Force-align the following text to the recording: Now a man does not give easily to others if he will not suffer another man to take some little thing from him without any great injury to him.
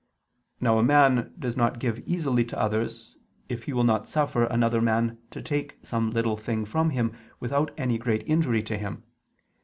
Now 0.59 0.79
a 0.79 0.83
man 0.83 1.31
does 1.37 1.55
not 1.55 1.77
give 1.77 1.99
easily 2.07 2.43
to 2.45 2.59
others 2.59 3.19
if 3.49 3.65
he 3.65 3.73
will 3.73 3.83
not 3.83 4.07
suffer 4.07 4.45
another 4.45 4.81
man 4.81 5.19
to 5.29 5.43
take 5.43 5.77
some 5.83 6.09
little 6.09 6.35
thing 6.37 6.65
from 6.65 6.89
him 6.89 7.15
without 7.39 7.69
any 7.77 7.99
great 7.99 8.23
injury 8.27 8.63
to 8.63 8.79
him. 8.79 9.03